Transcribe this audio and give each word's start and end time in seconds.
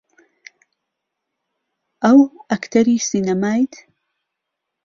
ئەۆ 2.05 2.19
ئەکتەری 2.49 2.97
سینەمایت؟ 3.07 3.73